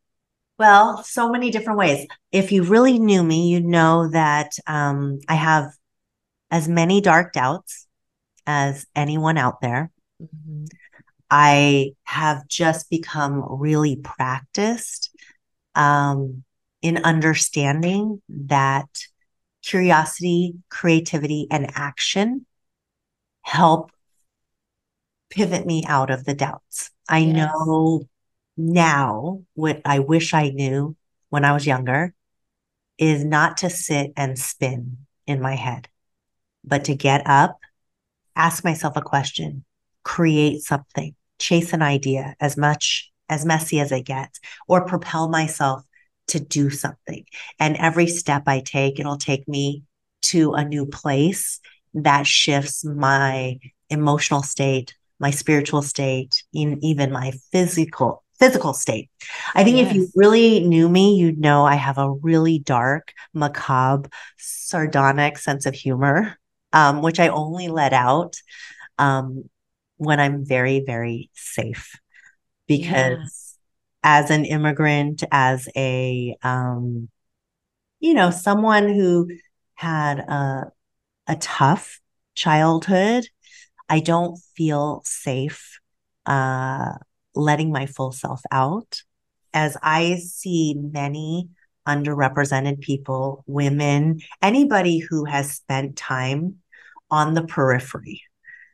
[0.58, 2.08] Well, so many different ways.
[2.32, 5.72] If you really knew me, you know that um, I have
[6.50, 7.88] as many dark doubts
[8.46, 9.92] as anyone out there.
[10.22, 10.66] Mm-hmm.
[11.30, 15.16] I have just become really practiced
[15.74, 16.44] um,
[16.82, 18.88] in understanding that
[19.64, 22.46] curiosity, creativity, and action
[23.42, 23.92] help
[25.30, 26.92] pivot me out of the doubts.
[27.10, 27.36] I yes.
[27.36, 28.08] know
[28.56, 30.96] now what I wish I knew
[31.30, 32.14] when I was younger
[32.98, 35.88] is not to sit and spin in my head,
[36.64, 37.60] but to get up,
[38.36, 39.66] ask myself a question,
[40.04, 45.84] create something, chase an idea as much as messy as it gets, or propel myself
[46.28, 47.26] to do something.
[47.60, 49.84] And every step I take, it'll take me
[50.24, 51.60] to a new place
[51.94, 53.60] that shifts my
[53.90, 59.10] emotional state, my spiritual state, in, even my physical physical state.
[59.56, 59.90] I think yes.
[59.90, 65.66] if you really knew me, you'd know I have a really dark, macabre, sardonic sense
[65.66, 66.38] of humor,
[66.74, 68.36] um, which I only let out
[68.98, 69.50] um,
[69.98, 71.98] when I'm very, very safe.
[72.68, 73.43] Because.
[74.04, 77.10] As an immigrant, as a, um,
[78.00, 79.30] you know, someone who
[79.76, 80.72] had a,
[81.28, 82.00] a tough
[82.36, 83.26] childhood,
[83.90, 85.80] I don't feel safe
[86.26, 86.94] uh,
[87.36, 89.02] letting my full self out.
[89.54, 91.50] As I see many
[91.88, 96.58] underrepresented people, women, anybody who has spent time
[97.12, 98.24] on the periphery.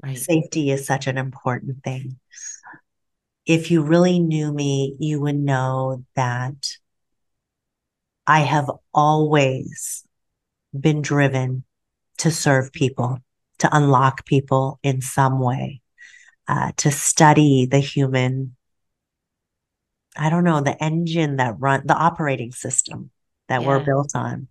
[0.01, 0.17] Right.
[0.17, 2.19] Safety is such an important thing.
[3.49, 6.77] If you really knew me, you would know that
[8.27, 10.05] I have always
[10.79, 11.63] been driven
[12.19, 13.17] to serve people,
[13.57, 15.81] to unlock people in some way,
[16.47, 18.55] uh, to study the human,
[20.15, 23.09] I don't know, the engine that run the operating system
[23.47, 23.67] that yeah.
[23.67, 24.47] we're built on,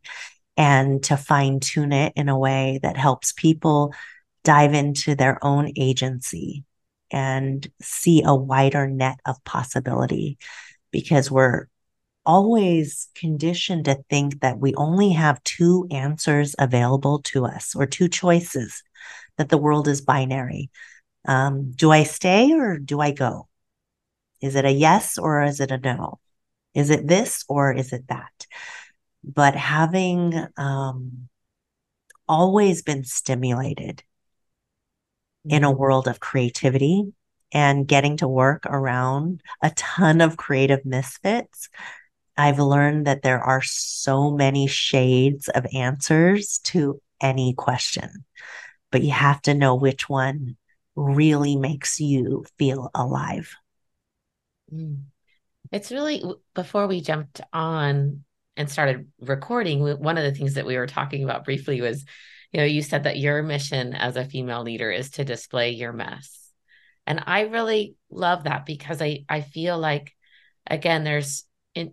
[0.57, 3.95] and to fine tune it in a way that helps people
[4.43, 6.65] dive into their own agency
[7.11, 10.39] and see a wider net of possibility
[10.91, 11.67] because we're
[12.27, 18.09] always conditioned to think that we only have two answers available to us or two
[18.09, 18.83] choices,
[19.39, 20.71] that the world is binary.
[21.27, 23.49] Um, do I stay or do I go?
[24.41, 26.21] Is it a yes or is it a no?
[26.75, 28.47] Is it this or is it that?
[29.25, 31.29] But having um,
[32.29, 34.03] always been stimulated
[35.49, 37.13] in a world of creativity
[37.53, 41.69] and getting to work around a ton of creative misfits
[42.39, 48.25] I've learned that there are so many shades of answers to any question,
[48.93, 50.57] but you have to know which one
[50.95, 53.57] really makes you feel alive.
[54.73, 55.03] Mm.
[55.73, 56.23] It's really
[56.55, 58.23] before we jumped on
[58.57, 62.05] and started recording, one of the things that we were talking about briefly was,
[62.53, 65.93] you know, you said that your mission as a female leader is to display your
[65.93, 66.53] mess.
[67.07, 70.15] And I really love that because I I feel like
[70.67, 71.45] again there's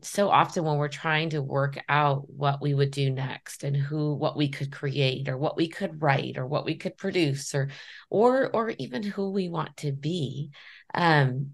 [0.02, 4.16] so often when we're trying to work out what we would do next and who
[4.16, 7.70] what we could create or what we could write or what we could produce or
[8.10, 10.50] or or even who we want to be
[10.94, 11.52] um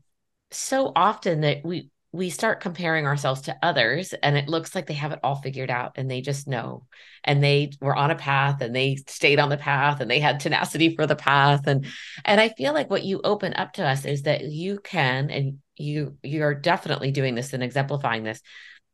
[0.52, 4.94] so often that we we start comparing ourselves to others and it looks like they
[4.94, 6.86] have it all figured out and they just know
[7.24, 10.40] and they were on a path and they stayed on the path and they had
[10.40, 11.86] tenacity for the path and
[12.26, 15.60] and i feel like what you open up to us is that you can and
[15.78, 18.42] you you're definitely doing this and exemplifying this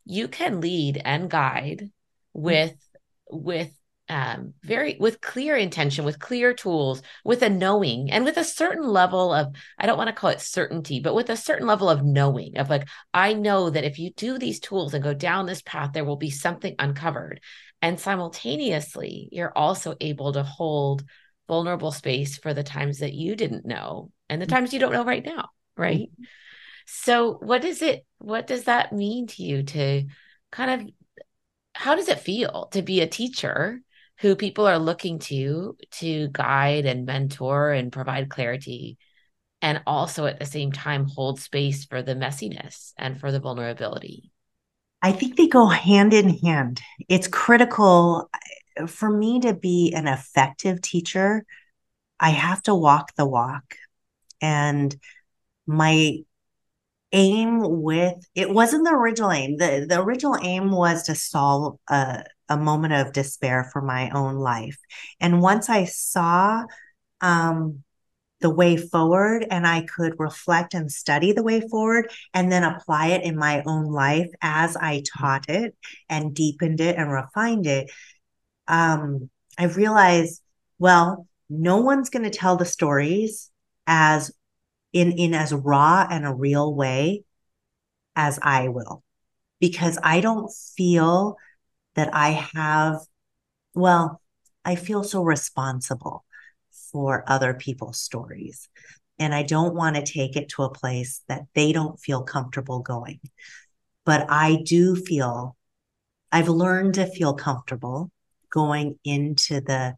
[0.06, 2.42] you can lead and guide mm-hmm.
[2.42, 2.76] with
[3.30, 3.77] with
[4.10, 8.88] um, very with clear intention, with clear tools, with a knowing, and with a certain
[8.88, 12.04] level of I don't want to call it certainty, but with a certain level of
[12.04, 15.62] knowing of like I know that if you do these tools and go down this
[15.62, 17.42] path, there will be something uncovered,
[17.82, 21.04] and simultaneously you're also able to hold
[21.48, 24.56] vulnerable space for the times that you didn't know and the mm-hmm.
[24.56, 26.10] times you don't know right now, right?
[26.12, 26.24] Mm-hmm.
[26.86, 28.06] So, what is it?
[28.20, 30.06] What does that mean to you to
[30.52, 30.90] kind of
[31.74, 33.82] how does it feel to be a teacher
[34.20, 38.98] who people are looking to to guide and mentor and provide clarity
[39.62, 44.32] and also at the same time hold space for the messiness and for the vulnerability.
[45.02, 46.82] I think they go hand in hand.
[47.08, 48.30] It's critical
[48.80, 51.46] uh, for me to be an effective teacher
[52.20, 53.76] i have to walk the walk.
[54.42, 54.96] And
[55.66, 56.18] my
[57.12, 59.58] aim with it wasn't the original aim.
[59.58, 64.36] The the original aim was to solve a a moment of despair for my own
[64.36, 64.78] life.
[65.20, 66.64] And once I saw
[67.22, 67.84] um,
[68.40, 73.08] the way forward and I could reflect and study the way forward and then apply
[73.08, 75.76] it in my own life as I taught it
[76.10, 77.92] and deepened it and refined it,
[78.68, 80.42] um, I realized,
[80.78, 83.50] well, no one's going to tell the stories
[83.88, 84.32] as
[84.94, 87.24] in in as raw and a real way
[88.16, 89.04] as I will
[89.60, 91.38] because I don't feel
[91.98, 93.00] that I have,
[93.74, 94.22] well,
[94.64, 96.24] I feel so responsible
[96.92, 98.70] for other people's stories.
[99.20, 102.80] And I don't want to take it to a place that they don't feel comfortable
[102.80, 103.20] going.
[104.06, 105.58] But I do feel,
[106.32, 108.12] I've learned to feel comfortable
[108.52, 109.96] going into the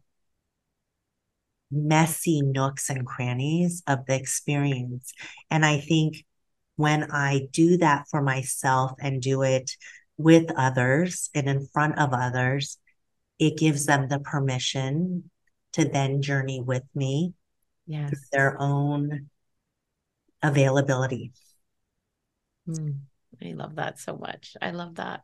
[1.70, 5.12] messy nooks and crannies of the experience.
[5.50, 6.24] And I think
[6.76, 9.70] when I do that for myself and do it
[10.22, 12.78] with others and in front of others,
[13.38, 15.30] it gives them the permission
[15.72, 17.32] to then journey with me
[17.86, 18.12] yes.
[18.32, 19.30] their own
[20.42, 21.32] availability.
[22.68, 22.98] Mm,
[23.42, 24.56] I love that so much.
[24.60, 25.22] I love that.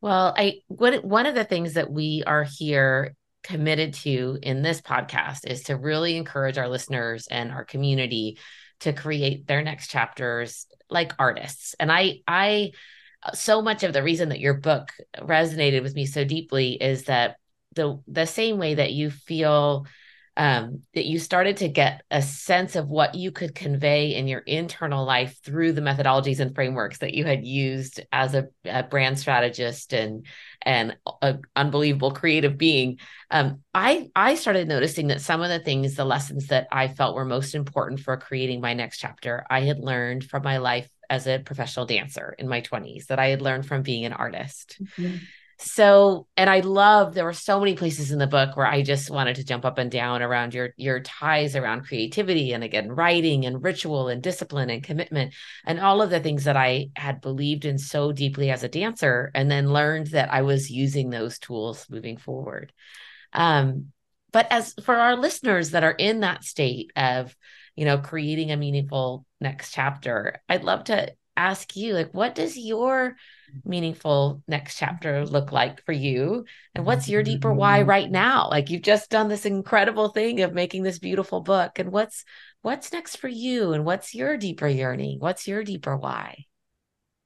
[0.00, 4.80] Well, I what one of the things that we are here committed to in this
[4.80, 8.38] podcast is to really encourage our listeners and our community
[8.80, 11.74] to create their next chapters like artists.
[11.78, 12.72] And I I
[13.32, 17.36] so much of the reason that your book resonated with me so deeply is that
[17.74, 19.86] the the same way that you feel
[20.36, 24.40] um, that you started to get a sense of what you could convey in your
[24.40, 29.18] internal life through the methodologies and frameworks that you had used as a, a brand
[29.18, 30.26] strategist and
[30.60, 32.98] and an unbelievable creative being.
[33.30, 37.14] Um, I I started noticing that some of the things, the lessons that I felt
[37.14, 41.26] were most important for creating my next chapter, I had learned from my life as
[41.26, 44.78] a professional dancer in my 20s that I had learned from being an artist.
[44.80, 45.16] Mm-hmm
[45.58, 49.10] so and i love there were so many places in the book where i just
[49.10, 53.46] wanted to jump up and down around your your ties around creativity and again writing
[53.46, 55.32] and ritual and discipline and commitment
[55.64, 59.30] and all of the things that i had believed in so deeply as a dancer
[59.34, 62.72] and then learned that i was using those tools moving forward
[63.32, 63.86] um,
[64.32, 67.34] but as for our listeners that are in that state of
[67.76, 72.56] you know creating a meaningful next chapter i'd love to ask you like what does
[72.56, 73.16] your
[73.64, 76.44] meaningful next chapter look like for you?
[76.74, 77.88] And what's your deeper why mm-hmm.
[77.88, 78.48] right now?
[78.50, 82.24] Like you've just done this incredible thing of making this beautiful book and what's
[82.62, 83.72] what's next for you?
[83.72, 85.20] And what's your deeper yearning?
[85.20, 86.44] What's your deeper why?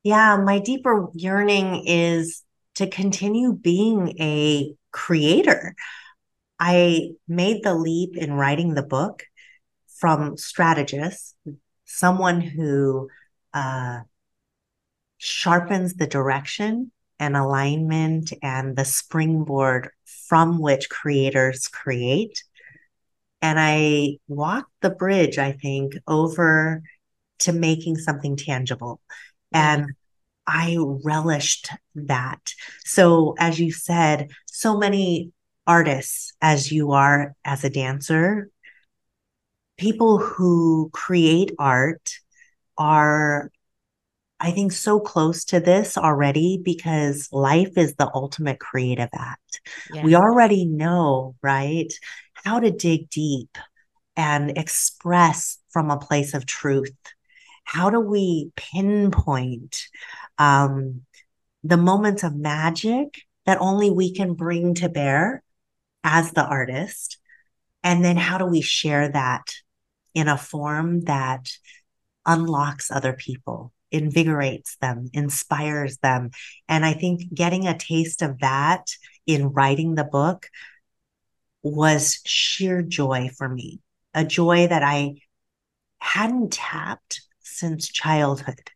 [0.03, 2.43] Yeah my deeper yearning is
[2.75, 5.75] to continue being a creator.
[6.61, 9.25] I made the leap in writing the book
[9.99, 11.35] from strategists,
[11.85, 13.09] someone who
[13.53, 14.01] uh,
[15.19, 19.91] sharpens the direction and alignment and the springboard
[20.29, 22.45] from which creators create.
[23.43, 26.83] And I walked the bridge, I think, over
[27.41, 29.01] to making something tangible.
[29.53, 29.87] And
[30.47, 32.53] I relished that.
[32.85, 35.33] So, as you said, so many
[35.67, 38.51] artists, as you are as a dancer,
[39.79, 42.13] people who create art
[42.77, 43.51] are
[44.41, 49.61] I think, so close to this already because life is the ultimate creative act.
[49.93, 50.05] Yeah.
[50.05, 51.93] We already know, right,
[52.35, 53.59] how to dig deep
[54.17, 56.95] and express from a place of truth.
[57.65, 59.89] How do we pinpoint
[60.39, 61.03] um,
[61.65, 65.43] the moments of magic that only we can bring to bear
[66.05, 67.19] as the artist?
[67.83, 69.53] And then how do we share that
[70.19, 71.49] in a form that
[72.27, 73.73] unlocks other people?
[73.91, 76.31] invigorates them, inspires them.
[76.69, 78.87] And I think getting a taste of that
[79.27, 80.49] in writing the book
[81.63, 83.81] was sheer joy for me,
[84.15, 85.17] a joy that I
[85.99, 88.71] hadn't tapped since childhood.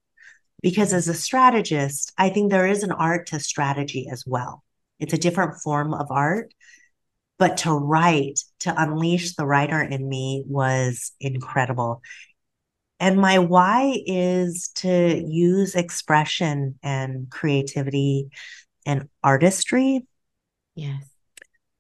[0.62, 4.62] Because as a strategist, I think there is an art to strategy as well.
[5.00, 6.54] It's a different form of art.
[7.42, 12.00] But to write, to unleash the writer in me was incredible.
[13.00, 18.28] And my why is to use expression and creativity
[18.86, 20.06] and artistry.
[20.76, 21.02] Yes.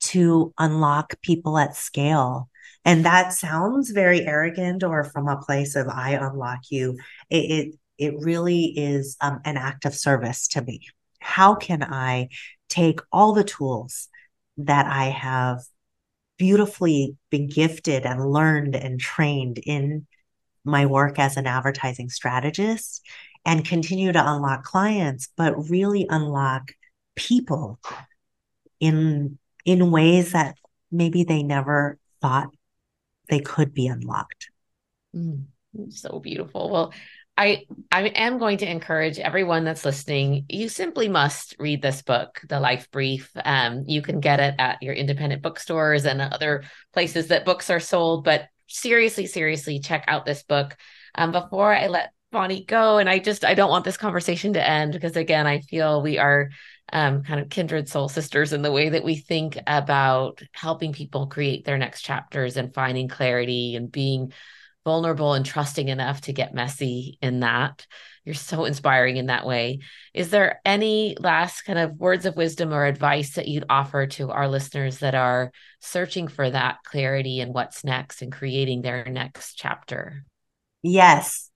[0.06, 2.48] To unlock people at scale.
[2.84, 6.98] And that sounds very arrogant or from a place of I unlock you.
[7.30, 10.88] It it, it really is um, an act of service to me.
[11.20, 12.30] How can I
[12.68, 14.08] take all the tools
[14.58, 15.60] that I have
[16.38, 20.06] beautifully been gifted and learned and trained in
[20.64, 23.02] my work as an advertising strategist
[23.44, 26.72] and continue to unlock clients, but really unlock
[27.16, 27.80] people
[28.80, 30.56] in in ways that
[30.90, 32.48] maybe they never thought
[33.28, 34.50] they could be unlocked.
[35.14, 35.44] Mm,
[35.90, 36.70] so beautiful.
[36.70, 36.92] Well,
[37.36, 40.44] I I am going to encourage everyone that's listening.
[40.48, 43.30] You simply must read this book, The Life Brief.
[43.44, 47.80] Um, you can get it at your independent bookstores and other places that books are
[47.80, 48.24] sold.
[48.24, 50.76] But seriously, seriously check out this book.
[51.14, 52.98] Um, before I let Bonnie, go.
[52.98, 56.18] And I just, I don't want this conversation to end because, again, I feel we
[56.18, 56.48] are
[56.92, 61.26] um, kind of kindred soul sisters in the way that we think about helping people
[61.26, 64.32] create their next chapters and finding clarity and being
[64.84, 67.86] vulnerable and trusting enough to get messy in that.
[68.24, 69.80] You're so inspiring in that way.
[70.14, 74.30] Is there any last kind of words of wisdom or advice that you'd offer to
[74.30, 79.54] our listeners that are searching for that clarity and what's next and creating their next
[79.54, 80.24] chapter?
[80.82, 81.50] Yes.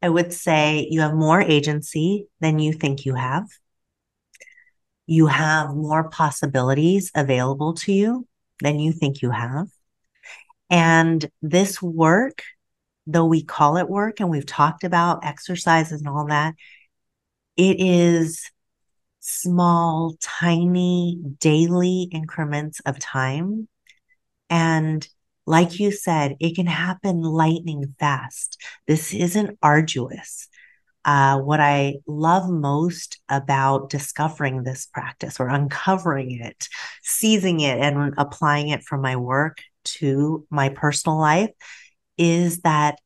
[0.00, 3.46] I would say you have more agency than you think you have.
[5.06, 8.26] You have more possibilities available to you
[8.60, 9.68] than you think you have.
[10.70, 12.42] And this work,
[13.08, 16.54] though we call it work and we've talked about exercises and all that,
[17.56, 18.50] it is
[19.20, 23.66] small, tiny, daily increments of time.
[24.50, 25.06] And
[25.46, 28.60] like you said, it can happen lightning fast.
[28.86, 30.48] This isn't arduous.
[31.04, 36.68] Uh, what I love most about discovering this practice or uncovering it,
[37.02, 41.50] seizing it, and applying it from my work to my personal life
[42.18, 42.98] is that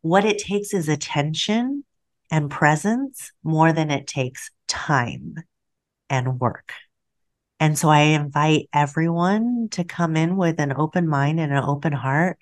[0.00, 1.84] what it takes is attention
[2.30, 5.34] and presence more than it takes time
[6.10, 6.72] and work.
[7.60, 11.92] And so I invite everyone to come in with an open mind and an open
[11.92, 12.38] heart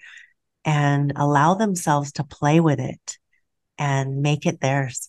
[0.65, 3.19] and allow themselves to play with it
[3.79, 5.09] and make it theirs.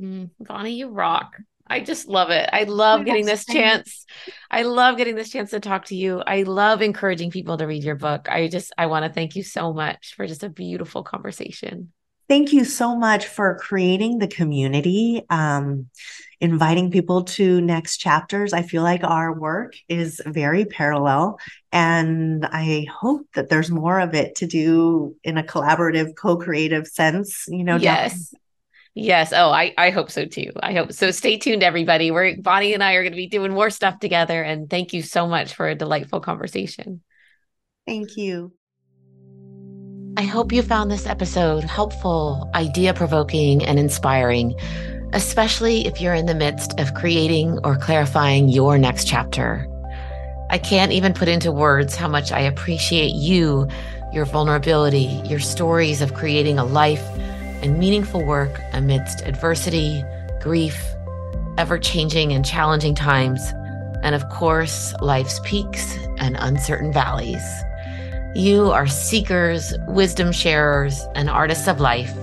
[0.00, 1.36] Mm, Bonnie, you rock.
[1.68, 2.48] I just love it.
[2.52, 4.04] I love getting this chance.
[4.50, 6.22] I love getting this chance to talk to you.
[6.26, 8.28] I love encouraging people to read your book.
[8.30, 11.92] I just, I want to thank you so much for just a beautiful conversation.
[12.28, 15.88] Thank you so much for creating the community, um,
[16.40, 18.52] inviting people to next chapters.
[18.52, 21.38] I feel like our work is very parallel,
[21.70, 26.88] and I hope that there's more of it to do in a collaborative, co creative
[26.88, 27.44] sense.
[27.46, 28.34] You know, yes.
[28.98, 29.34] Yes.
[29.34, 30.52] Oh, I, I hope so too.
[30.62, 31.10] I hope so.
[31.10, 32.10] Stay tuned, everybody.
[32.10, 34.42] We're Bonnie and I are going to be doing more stuff together.
[34.42, 37.02] And thank you so much for a delightful conversation.
[37.86, 38.54] Thank you.
[40.16, 44.54] I hope you found this episode helpful, idea provoking, and inspiring,
[45.12, 49.68] especially if you're in the midst of creating or clarifying your next chapter.
[50.48, 53.68] I can't even put into words how much I appreciate you,
[54.14, 57.06] your vulnerability, your stories of creating a life
[57.66, 60.04] and meaningful work amidst adversity,
[60.40, 60.80] grief,
[61.58, 63.52] ever changing and challenging times,
[64.04, 67.42] and of course, life's peaks and uncertain valleys.
[68.36, 72.14] You are seekers, wisdom sharers, and artists of life.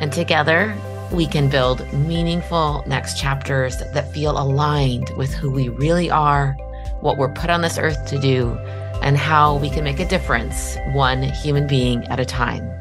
[0.00, 0.76] And together,
[1.12, 6.56] we can build meaningful next chapters that feel aligned with who we really are,
[7.00, 8.58] what we're put on this earth to do,
[9.02, 12.79] and how we can make a difference one human being at a time.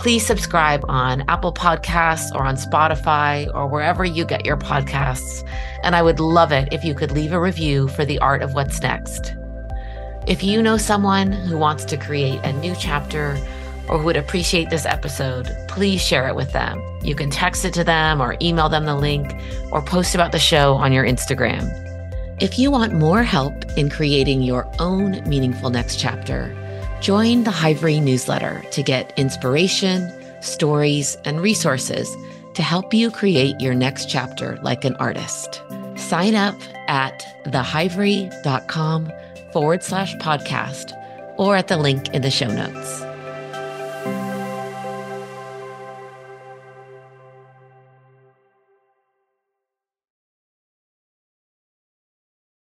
[0.00, 5.46] Please subscribe on Apple Podcasts or on Spotify or wherever you get your podcasts.
[5.82, 8.54] And I would love it if you could leave a review for the art of
[8.54, 9.34] what's next.
[10.26, 13.36] If you know someone who wants to create a new chapter
[13.90, 16.82] or who would appreciate this episode, please share it with them.
[17.02, 19.30] You can text it to them or email them the link
[19.70, 21.68] or post about the show on your Instagram.
[22.40, 26.56] If you want more help in creating your own meaningful next chapter,
[27.00, 32.08] join the Hivery newsletter to get inspiration, stories, and resources
[32.54, 35.62] to help you create your next chapter like an artist.
[35.96, 36.56] Sign up
[36.88, 39.12] at thehivery.com
[39.52, 40.92] forward slash podcast
[41.38, 43.09] or at the link in the show notes.